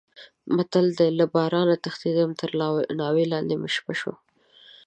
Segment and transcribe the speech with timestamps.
[0.55, 2.49] متل دی: له بارانه تښتېدم تر
[3.01, 4.15] ناوې لانې مې شپه شوه.